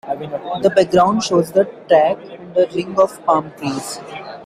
[0.63, 3.99] The background shows the track and a ring of palm trees.